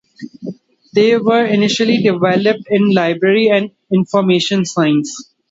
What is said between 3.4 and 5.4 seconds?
and information science.